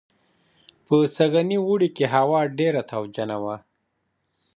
په 0.85 0.95
سږني 1.15 1.57
اوړي 1.65 1.89
کې 1.95 2.05
هوا 2.15 2.39
ډېره 2.59 2.81
تاوجنه 2.91 3.37
وه 3.43 3.55